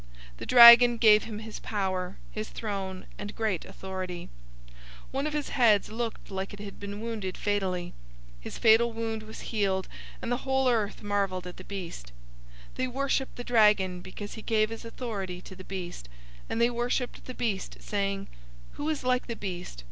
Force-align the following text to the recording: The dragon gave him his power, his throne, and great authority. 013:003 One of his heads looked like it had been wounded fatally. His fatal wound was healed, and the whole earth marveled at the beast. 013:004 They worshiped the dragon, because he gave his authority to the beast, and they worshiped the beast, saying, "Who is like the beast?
The 0.37 0.47
dragon 0.47 0.97
gave 0.97 1.25
him 1.25 1.37
his 1.37 1.59
power, 1.59 2.17
his 2.31 2.49
throne, 2.49 3.05
and 3.19 3.35
great 3.35 3.65
authority. 3.65 4.29
013:003 4.69 4.77
One 5.11 5.27
of 5.27 5.33
his 5.33 5.49
heads 5.49 5.91
looked 5.91 6.31
like 6.31 6.55
it 6.55 6.59
had 6.59 6.79
been 6.79 7.01
wounded 7.01 7.37
fatally. 7.37 7.93
His 8.39 8.57
fatal 8.57 8.91
wound 8.93 9.21
was 9.21 9.41
healed, 9.41 9.87
and 10.19 10.31
the 10.31 10.37
whole 10.37 10.67
earth 10.67 11.03
marveled 11.03 11.45
at 11.45 11.57
the 11.57 11.63
beast. 11.63 12.11
013:004 12.71 12.75
They 12.77 12.87
worshiped 12.87 13.35
the 13.35 13.43
dragon, 13.43 14.01
because 14.01 14.33
he 14.33 14.41
gave 14.41 14.71
his 14.71 14.85
authority 14.85 15.39
to 15.41 15.55
the 15.55 15.63
beast, 15.63 16.09
and 16.49 16.59
they 16.59 16.71
worshiped 16.71 17.25
the 17.25 17.35
beast, 17.35 17.77
saying, 17.79 18.27
"Who 18.71 18.89
is 18.89 19.03
like 19.03 19.27
the 19.27 19.35
beast? 19.35 19.79